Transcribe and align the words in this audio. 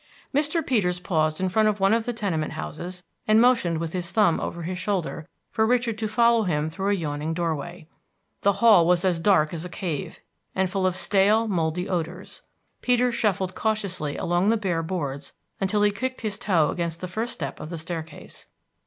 Mr. 0.33 0.65
Peters 0.65 0.99
paused 0.99 1.39
in 1.39 1.47
front 1.47 1.67
of 1.67 1.79
one 1.79 1.93
of 1.93 2.07
the 2.07 2.11
tenement 2.11 2.53
houses, 2.53 3.03
and 3.27 3.39
motioned 3.39 3.77
with 3.77 3.93
his 3.93 4.11
thumb 4.11 4.39
over 4.39 4.63
his 4.63 4.79
shoulder 4.79 5.29
for 5.51 5.63
Richard 5.63 5.99
to 5.99 6.07
follow 6.07 6.41
him 6.41 6.67
through 6.69 6.89
a 6.89 6.93
yawning 6.95 7.35
doorway. 7.35 7.87
The 8.41 8.53
hall 8.63 8.87
was 8.87 9.05
as 9.05 9.19
dark 9.19 9.53
as 9.53 9.63
a 9.63 9.69
cave, 9.69 10.19
and 10.55 10.71
full 10.71 10.87
of 10.87 10.95
stale, 10.95 11.47
moldy 11.47 11.87
odors. 11.87 12.41
Peters 12.81 13.13
shuffled 13.13 13.53
cautiously 13.53 14.17
along 14.17 14.49
the 14.49 14.57
bare 14.57 14.81
boards 14.81 15.33
until 15.59 15.83
he 15.83 15.91
kicked 15.91 16.21
his 16.21 16.39
toe 16.39 16.69
against 16.71 16.99
the 16.99 17.07
first 17.07 17.31
step 17.33 17.59
of 17.59 17.69
the 17.69 17.77
staircase. 17.77 18.47